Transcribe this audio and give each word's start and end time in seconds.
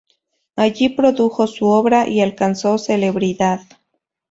Allí 0.55 0.89
produjo 0.89 1.45
su 1.45 1.67
obra 1.67 2.07
y 2.07 2.21
alcanzó 2.21 2.79
celebridad. 2.79 3.61